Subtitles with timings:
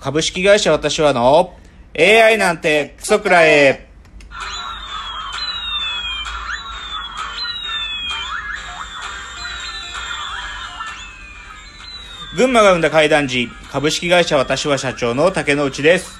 [0.00, 1.54] 株式会社私はの
[1.98, 3.86] AI なんてクソくらえ。
[12.34, 16.18] 群馬が生んだ怪談時、株式会社私は社長の竹之内です。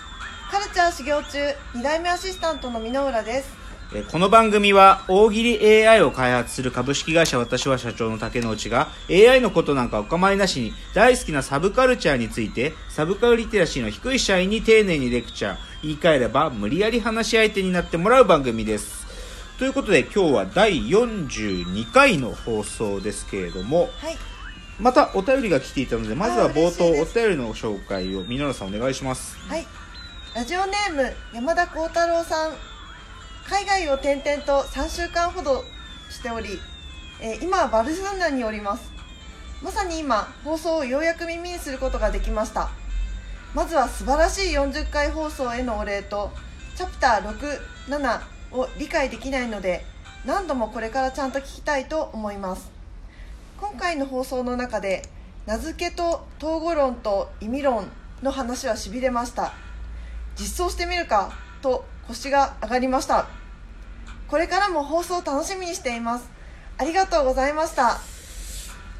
[0.51, 1.39] カルチャー修行中
[1.79, 3.60] 2代目アシスタントの箕浦です
[4.13, 19.07] この番組は大喜利 AI を開発する株式会社私は社長の竹之内が AI のことなんかお構いなしに大好きなサブカルチャーについてサブカルリテラシーの低い社員に丁寧にレクチャー言い換えれば無理やり話し相手になってもらう番組です。
[19.59, 24.17] ということで今日は第42回の放送ですけれどもはい。
[24.79, 29.37] またお便りが来ていたのでまずは冒頭お便りの紹介を皆さんお願いします。
[29.49, 29.67] はい。
[30.33, 32.53] ラジオネーム山田幸太郎さん
[33.51, 35.65] 海外を転々と3週間ほど
[36.09, 36.61] しており、
[37.21, 38.93] えー今はバルセロナにおります。
[39.61, 42.71] まさに今放送をようやく耳にすることができました。
[43.53, 46.31] まずは素晴らしい40回放送へのお礼と
[46.77, 47.57] チャプター
[47.91, 48.21] 67
[48.53, 49.85] を理解できないので
[50.25, 52.71] 何度もこれからちゃんと聞きたいと思います。
[53.61, 55.03] 今回の放送の中で
[55.47, 57.91] 名付けと統合論と意味論
[58.23, 59.55] の話はしびれました。
[60.37, 63.40] 実装してみるかと腰が上がりました。
[64.31, 66.31] これからも放送楽しみにしています
[66.79, 67.99] ありがとうございました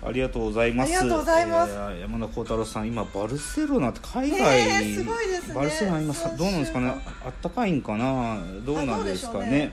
[0.03, 0.97] ありがとうございます。
[0.99, 6.95] ありがとうございますえー山田幸太郎さん、今バルセロナって海外、ねえすごいですねバルセロナ今どうなんですかね？
[7.25, 8.39] あったかいんかな？
[8.65, 9.73] どうなんですかね。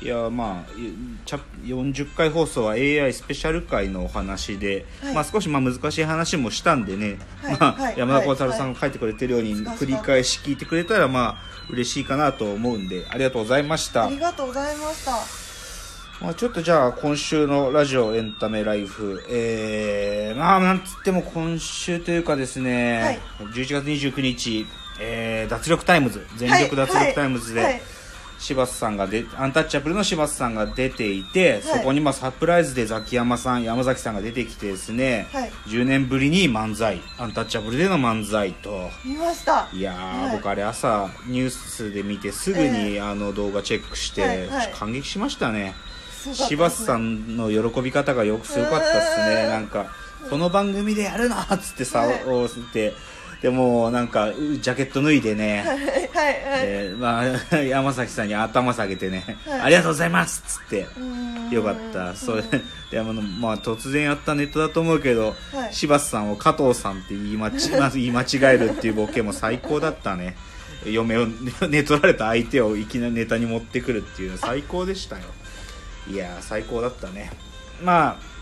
[0.00, 0.92] いやまあい
[1.26, 5.14] チャ40回放送は AI スペシャル回のお話で、はい。
[5.14, 7.56] まあ少しまあ難しい話もしたんでね、はい。
[7.58, 7.98] まあ、はい。
[7.98, 14.06] 山田幸太郎さんが書いてくれてるようにはい繰り返し聞いてくれたらまあ嬉しいかなと思うんでありがとうございました。
[14.06, 14.18] あり。
[14.18, 15.12] がとうございました。
[16.24, 24.66] まあ、ちょっとじゃあ今週のラジオエンタメライフ、えー、まあなんつっても今週というかですね、11月29日、
[25.00, 27.82] えー、脱力タイムズ、全力脱力タイムズで、はいはい
[28.38, 35.50] 柴田さんがで、アンタッチャブルの柴田さんが出ていて、そこにまあサプライズでザキヤマさん、山崎さんが出てきてですね、はい。
[35.66, 39.68] 10年ぶりに漫才、アンタッチャブルでの漫才と、見ました。
[39.72, 40.36] いやー、はい。
[40.36, 44.72] 僕あれ朝ニュースで見てすぐにあの動画チェックして、はいはい。
[44.72, 45.74] 感激しましたね。
[46.32, 49.42] 柴田さんの喜び方がよくすごかったですね。
[49.44, 49.86] うんなんか
[50.30, 52.24] この番組でやるのっつってさ、はい。
[52.26, 52.92] おって
[53.42, 56.04] でもなんかうジャケット脱いでね、はいはいはい。
[56.64, 57.20] えーま
[57.52, 59.60] あ、 山崎さんに頭下げてね、はい。
[59.60, 60.86] ありがとうございますっつって。
[61.54, 62.16] よかった。
[62.16, 65.74] それうんであの、まあ、突然やったネットだと思うけど、はい。
[65.74, 70.36] 柴田さんを加藤さんって言い間ち まず言い間違えるっていうボケも最高だったね。
[70.84, 71.26] 嫁を
[71.68, 75.22] 寝取られた相手をいきなりネタに持ってくるっていう最高でしたよ。
[76.10, 77.30] いやー最高だったね。
[77.82, 78.37] まあ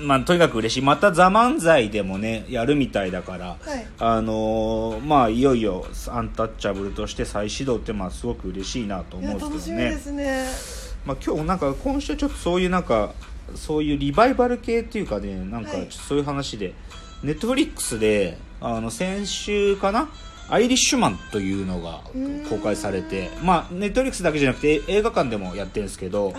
[0.00, 0.82] まあ、とにかく嬉しい。
[0.82, 10.46] また、ザ・漫才でもね、やるみたいだから、はいあのーまあ、いよいよ、アンタッチャブルとして再始動って、まあ、すごく嬉しいなと思うんですけどね楽しみで。
[10.46, 13.12] すねまあ、今日なんか今週ちょっとそういうなんか
[13.54, 16.74] そういうリバイバル系っていうかねなんかそういう話で、
[17.22, 20.08] ネットフリックスであの先週かな？
[20.48, 22.00] アイリッシュマンというのが
[22.48, 26.32] 公開されてまあネットフリックスだけじゃなくて映画館でもやってるんですけど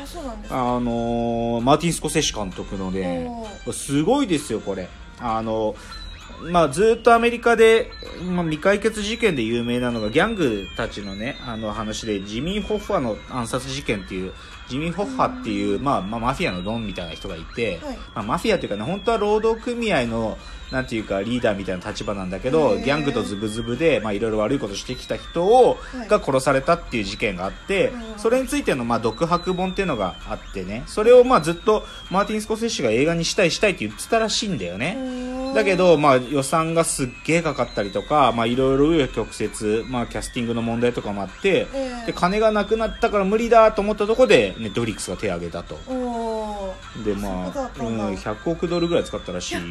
[0.49, 3.29] あのーマーティン・スコセッシ監督のね
[3.65, 4.87] おすごいですよこれ。
[5.19, 5.75] あの
[6.51, 7.89] まあ、ずっとアメリカで、
[8.21, 14.33] まあ、未解決事件で有名なのがギャングたちのねあの話でジミー・ホッファーの暗殺事件っていう
[14.67, 17.97] ジミー・ホッファーっていう、まあまあ、マフィアのドンみたいな人がいて、はい。
[17.97, 20.37] まあ、マフィアというかね本当は労働組合の
[20.71, 26.07] なんていうかリーダーみたいな立場なんだけどギャングとズブズブでまあいろいろ悪いことしてきた人を、はい。
[26.07, 28.19] が殺されたっていう事件があって、うん。
[28.19, 35.26] それについてのまあ独白本っていうのがあってねそれをまあずっとマーティン・スコセッシが映画にしたいしたいって言ってたらしいんだよね。
[35.53, 39.29] だけど、まあ、予算がすっげえかかったりとか、まあ、いろいろ紆余曲
[39.83, 42.05] 折、まあ、キャスティングの問題とかもあって、ええ。
[42.07, 45.75] で金がなくなったから無理だと思ったところでネットフリックスが手を挙げたと。
[47.03, 49.61] でまあ、そうん、100億ドルぐらい使ったらしいよ。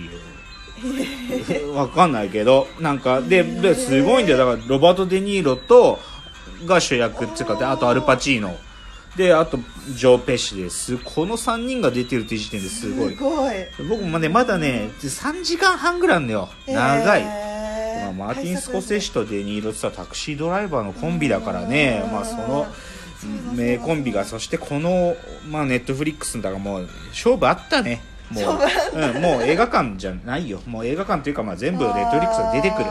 [1.74, 4.38] わかんないけどなんかでですごいんだよ。
[4.38, 5.98] だからロバート・デ・ニーロと
[6.64, 8.56] が主役っていうかであとアルパチーノ
[9.16, 9.58] であと
[9.94, 10.98] ジョー・ペシです。
[10.98, 13.16] この3人が出てるっていう時点ですごい。
[13.16, 13.54] すごい。
[13.88, 16.48] 僕もねまだね3時間半ぐらいあるのよ。
[16.66, 22.02] 長い、えーまあ、マーティン・スコセッシとデニーロってさタクシードライバーのコンビだからね。
[22.04, 22.66] うんまあその
[23.54, 25.16] 名コンビがそしてこの
[25.48, 28.02] まあネットフリックスだからもう勝負あったね。
[28.30, 28.44] もう,、
[28.98, 30.60] うん、もう映画館じゃないよ。
[30.66, 32.86] もう映画館というかまあ全部ネットフリックスが出てくる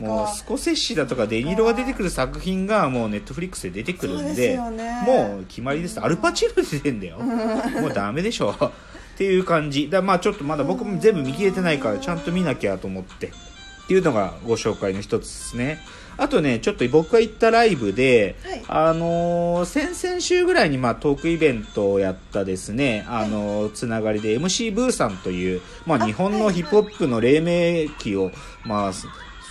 [0.00, 5.02] もうスコセッシだとかデニーロが出てくる作品がもうネットフリックスで出てくるんでね。
[5.06, 6.00] もう決まりです。
[6.00, 7.18] アルパチーノ出てんだよ。
[7.80, 8.50] もうダメでしょ。
[8.60, 8.70] っ
[9.16, 9.88] ていう感じ。
[9.90, 13.26] だまあちょっとまだ僕も全部見切れてないからちゃんと見なきゃと思って。
[13.26, 15.80] っっていうのがご紹介の一つですね。
[16.16, 18.62] あとね、ちょっと僕が行ったライブで、はい。
[18.68, 26.40] あのー先々週ぐらいにまあトークイベントをやったですね、あのーつながりで MC ブーさんという、まああ日本はい。
[26.40, 27.40] のヒップホップの黎
[27.88, 28.30] 明期を、
[28.64, 28.92] まあ、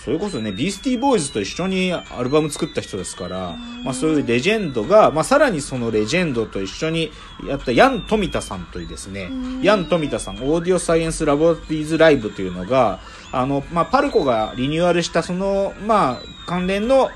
[0.04, 7.12] そそれこそね、ビースティーボーイズと一緒にアルバム作った人ですから、まあそういうレジェンドが、まあさらにそのレジェンドと一緒に
[7.46, 9.30] やったヤン・富田さんというですね、
[9.62, 13.00] ヤン・富田さん、オーディオサイエンスラボラトリーズライブというのが、
[13.30, 17.10] あの、まあパルコがリニューアルしたその、まあ関連のあ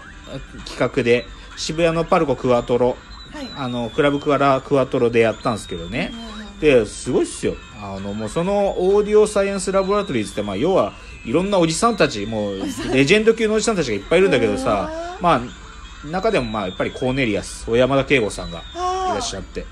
[0.68, 1.26] 企画で、
[1.56, 2.98] 渋谷のパルコクワトロ、
[3.32, 6.12] はいあの、クラブクワラクワトロでやったんですけどね。
[6.60, 7.56] で、すごいっすよ。
[7.80, 10.92] あの、もうそのオーディオサイエンスラボラトリーズって、まあ、要は
[11.24, 12.58] いろんなおじさんたち、もう、
[12.92, 14.90] レジェンド級のおじさんたちがいっぱいいるんだけどさ、
[15.20, 18.62] まあ、中でもまあ、やっぱりコーネリアス、小山田圭吾さんがい
[19.08, 19.64] らっしゃって、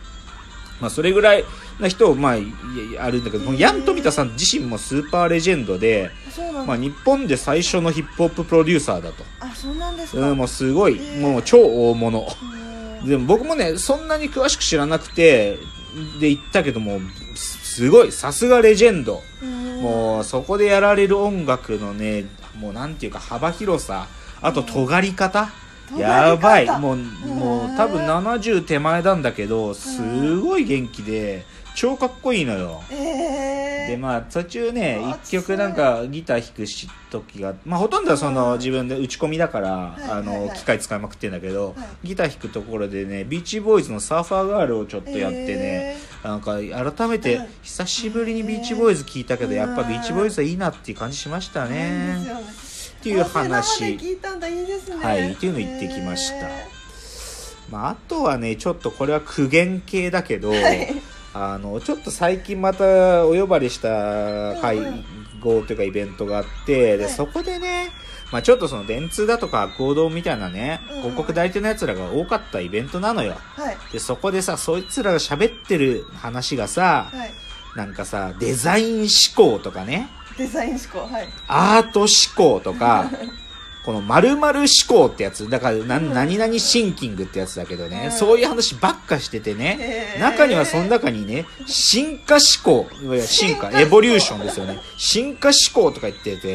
[0.80, 1.44] まあ、それぐらい
[1.78, 2.44] な人を、まあ、い
[2.98, 6.10] あるんだけど、このヤン・トミタさん自身もスーパーレジェンドで、
[6.66, 9.24] まあ、日本で最初のヒップホッププロデューサーだと。
[9.40, 11.20] あそうなんですか、うん、もうすごい、ー。
[11.20, 11.58] もう超
[11.90, 12.26] 大物。
[12.56, 12.62] うん
[13.04, 15.58] でも僕もね、そんなに詳しく知らなくて、
[16.20, 17.00] で行ったけども、
[17.34, 19.22] すすごい、さすがレジェンド。
[19.42, 22.24] うんもう、そこでやられる音楽のね、
[22.58, 24.06] もうなんていうか幅広さ、
[24.40, 25.50] あと尖り方、
[25.96, 26.66] やばい。
[26.80, 31.44] もう、もう多分70手前なんだけど、すごい元気で、
[31.74, 32.82] 超かっこいいのよ。
[32.90, 38.58] えー、でまあ途中ねうわ一曲なんかギター弾くし時がまあほとんどはそのうん。
[38.58, 39.74] 自分で打ち込みだから、いあ
[40.16, 40.58] はいのはい。
[40.58, 42.08] 機械使いまくってんだけど、はい。
[42.08, 49.56] ギター弾くところでねビーチボーイズのサーファーガールをちょっとやってね、なんか改めてはい久しぶりにビーチボーイズ聞いたけど、うん。
[49.56, 52.16] やっぱビーチボーイズはいいなっていう感じしましたね。
[53.00, 53.94] っていう話。
[53.94, 54.48] いたんだ。
[54.48, 54.96] いいですね。
[55.04, 56.48] はいっていうの言ってきました。
[56.48, 56.68] え
[57.70, 60.94] まあ、あとはねちょっとこれは苦言系だけど、はい。
[61.34, 64.78] あのちょっと最近またお呼ばれした会
[65.40, 67.12] 合というかイベントがあって、ではい。
[67.12, 67.88] そこでね、
[68.32, 73.34] まあ、ちょっとその電通だとか合同みたいなね、広告代理店のやつらが多かったイベントなのよ。
[73.56, 73.76] ーはい。
[73.92, 77.30] でそこでさそいつらが喋ってる話がさ、はい。
[77.76, 80.08] なんかさデザイン思考とかね。
[80.38, 81.28] デザイン思考はい。
[81.46, 83.10] アート思考とか
[83.84, 85.50] この〇〇思考ってやつ。
[85.50, 88.12] だからな何々シンキングってやつだけどね、うん。
[88.12, 92.88] そういう話ばっかしててね、中にはその中にね進化思考
[93.26, 94.78] 進化エボリューションですよね。
[94.96, 96.54] 進化思考とか言ってて。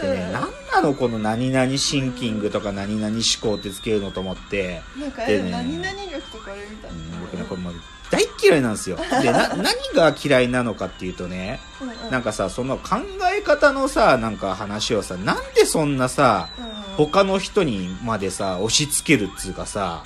[0.00, 0.32] でねうん。
[0.32, 5.50] 何なのこの何々シンキングとか何々思考ってつけるのと思って、なんか、でね。
[5.50, 7.74] 何々力とかあれみたいうん僕ねこれもう
[8.10, 8.96] 大っ嫌いなんですよ。
[9.22, 12.10] でな何が嫌いなのかっていうとねうんうん。
[12.10, 12.96] なんかさその考
[13.36, 17.06] え方のさなんか話をさなんでそんなさうん。
[17.06, 20.04] 他の人にまでさ押し付けるっつうかさ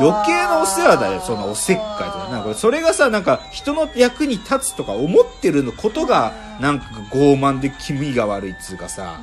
[0.00, 2.28] 余計なお世話だよそのおせっかいとか。
[2.30, 6.62] なんかそれがさなんか人の役に立つとか思ってることがうん。
[6.62, 9.20] なんか傲慢で気味が悪いっつうかさ。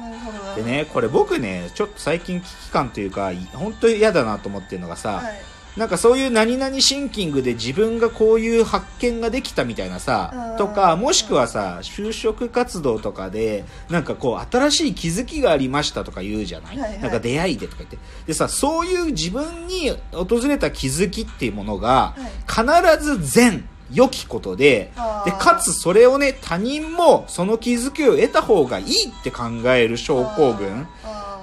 [0.56, 10.58] でねこれ僕ねちょっと最近危機感というか本当に嫌だなと思ってるのがさ、はいなんかそういう何々シンキングで自分がこういう発見ができたみたいなさうん。
[10.58, 17.00] とかもしくはさ就職活動とかでなんかこう新しい気づきがありましたとか言うじゃない、はいはい。
[17.02, 17.98] なんか出会いでとか言って。
[18.28, 22.16] でさそういう自分に訪れた気づきっていうものが
[22.48, 22.64] 必
[23.04, 24.92] ず善良きことで
[25.26, 30.88] でかつそれをね他人もその気づきを得た方がいいって考える症候群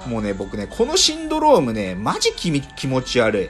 [0.07, 3.49] もうね、僕ね、このシンドロームね、マジ気み気持ち悪い。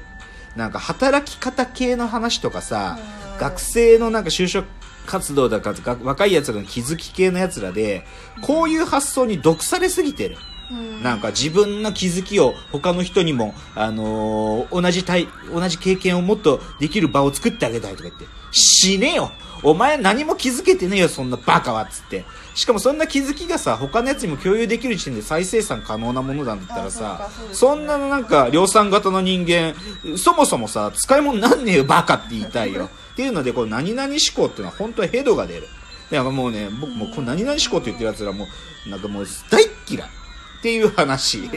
[0.56, 3.00] なんか働き方系の話とかさ、
[3.34, 3.40] うん。
[3.40, 4.68] 学生のなんか就職
[5.06, 8.06] 活動だかが若い奴らの気づき系の奴らで、
[8.42, 10.38] こういう発想に毒されすぎてる。
[10.72, 11.04] うん。
[11.04, 19.32] なんか自分の気づきを他の人にも、あのー同じ体、同じ経験をもっとできる場を作ってあげたいとか言って、死ねよ。
[19.64, 22.26] お前何も気づけてねえよ、そんなバカはっつって。
[22.54, 29.74] しかもそんな気づきがさ、他のやつにも共有できる時点で再生産可能なものなんだったらあさそんなのなんか量産型の人間、
[30.18, 32.90] そもそもさ、使い物なんねえよ、バカって言いたいよ。
[33.14, 35.68] っていうので、この何々思考っていうのは本当にヘドが出る。
[36.10, 38.48] だからもうね、僕もうこの何々思考って言ってる奴らも
[38.86, 41.50] う、なんかもう大っ嫌いっていう話。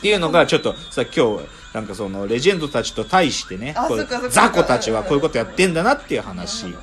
[0.00, 1.44] っていうのがちょっとさ今日
[1.74, 3.74] なんかそのレジェンドたちと対してね
[4.30, 6.74] 雑魚たちはこういうことやってんだなっていう話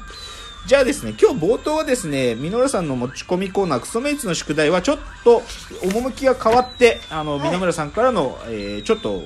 [0.68, 5.42] じゃあですね今日冒頭はですねミノルさんの持ち込みコーナークソメイツの宿題はちょっと
[5.82, 9.24] 趣が変わってあのはいミノムラさんからの、えーちょっと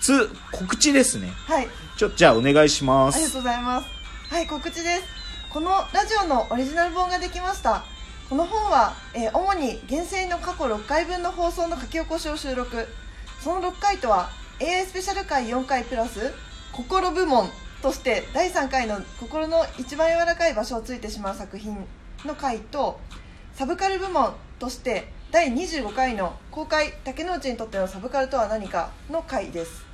[0.00, 1.66] つ告知ですねはい
[1.96, 3.88] ちょじゃあお願いしまありがとうすございます。
[4.30, 5.02] はい、告知です。
[5.50, 7.82] このラジオのオリジナル本ができました。
[8.30, 12.86] この本は、えー主に原生の過去6回分の放送の書き起こしを収録。
[13.40, 14.30] その6回とは、
[14.60, 16.32] AI スペシャル回4回プラス、
[16.70, 17.50] 心部門
[17.82, 21.76] として第3回の心の一番柔らかい場所をついてしまう作品
[22.24, 22.98] の回と、
[23.54, 29.84] サブカル部門として第25回の公開竹之内にとってのサブカルとは何かの回です。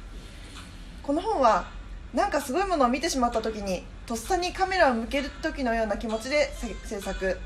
[1.02, 1.68] この本は
[2.14, 6.50] なんかすごいものを見てしまった時にとっさにカメラを向ける時のような気持ちで
[6.84, 7.38] 制作。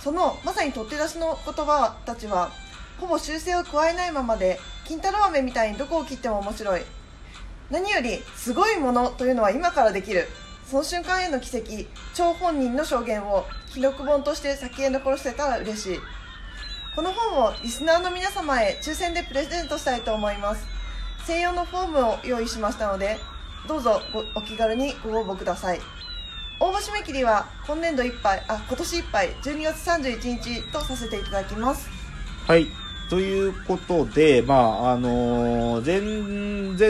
[0.00, 2.50] そのまさに取って出しの言葉たちは
[2.98, 6.82] ほぼ修正を加えないままで金太郎飴みたいにどこを切っても面白い。
[7.70, 10.28] 何よりすごいものというのは今からできる。
[10.66, 11.86] その瞬間への奇跡。
[12.14, 15.98] 張本人の証言を記録本として先へ残してたら嬉しい。
[16.94, 20.66] この本をリスナーの皆様へ抽選でプレゼントしたいと思います。
[21.26, 23.18] 専用のフォームを用意しましたので
[23.66, 24.00] どうぞ
[24.36, 25.80] お気軽にご応募ください。
[26.58, 31.88] 応募締め切りは今年度いっぱいあ今年いっぱい12月31日とさせていただきます。
[32.46, 32.68] はい。
[33.10, 36.00] ということでまああのー、前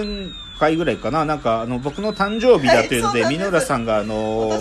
[0.04, 1.24] 前回ぐらいかな。
[1.24, 4.54] なんかあの僕の誕生日だというので、はい、さんがあのー、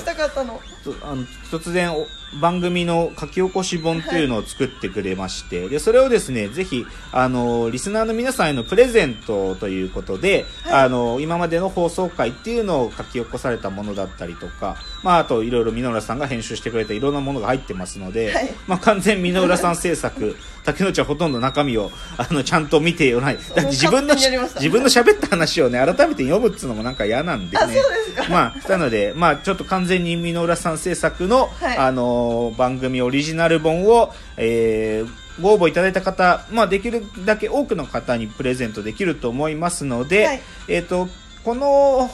[1.04, 1.92] あの突然
[2.39, 23.38] 番組の書き起こし本っていうのを作ってくれまして、はい、でそれをですねぜひあのリスナーの皆さんへのプレゼントということで、はい、あの今までの放送回っていうのを書き起こされたものだったりとか、まあ、あといろいろ箕浦さんが編集してくれたいろんなものが入ってますので、はい、まあ、完全箕浦さん制作 竹内はほとんど中身をあのちゃんと見てよない。
[23.38, 27.75] だって自分の自分の喋った話をね改めて読むっつうのもなんか嫌なんでね
[28.29, 41.08] まあなのでまあちょっと完全に箕浦さん制作の、あの番組オリジナル本を、えー、ご応募いただいた方、まあ、できるだけ多くの方にプレゼントできると思いますので、はい、えっ、ー、と、
[41.44, 42.10] この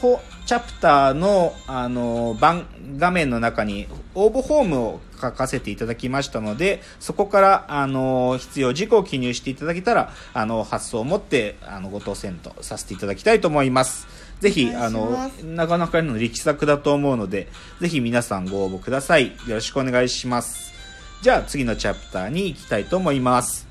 [0.45, 2.65] チャプターの、あの、番、
[2.97, 14.07] 画面の中に応募フォームを書かせていただきましたので、そこから、あの、必要事項を記入していただけたら、あの、発送を持って、あの、ご当選とさせていただきたいと思います。
[14.41, 17.47] ぜひ、あの、なかなかの力作だと思うので、
[17.79, 19.27] ぜひ皆さんご応募ください。
[19.47, 20.73] よろしくお願いします。
[21.21, 23.70] じゃあ次のチャプターに行きたいと思います。